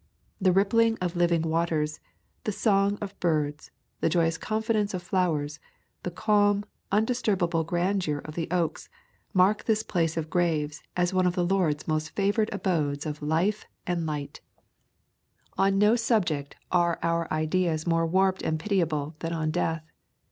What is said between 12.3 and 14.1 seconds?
vored abodes of life and